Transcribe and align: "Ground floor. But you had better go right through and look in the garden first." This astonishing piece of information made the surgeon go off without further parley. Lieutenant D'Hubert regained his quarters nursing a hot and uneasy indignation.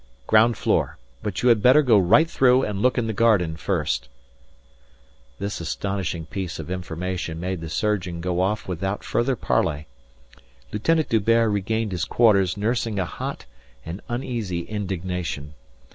"Ground 0.25 0.57
floor. 0.57 0.97
But 1.21 1.43
you 1.43 1.49
had 1.49 1.61
better 1.61 1.83
go 1.83 1.99
right 1.99 2.27
through 2.27 2.63
and 2.63 2.81
look 2.81 2.97
in 2.97 3.05
the 3.05 3.13
garden 3.13 3.55
first." 3.55 4.09
This 5.37 5.61
astonishing 5.61 6.25
piece 6.25 6.57
of 6.57 6.71
information 6.71 7.39
made 7.39 7.61
the 7.61 7.69
surgeon 7.69 8.19
go 8.19 8.41
off 8.41 8.67
without 8.67 9.03
further 9.03 9.35
parley. 9.35 9.85
Lieutenant 10.71 11.09
D'Hubert 11.09 11.51
regained 11.51 11.91
his 11.91 12.05
quarters 12.05 12.57
nursing 12.57 12.97
a 12.97 13.05
hot 13.05 13.45
and 13.85 14.01
uneasy 14.09 14.61
indignation. 14.61 15.53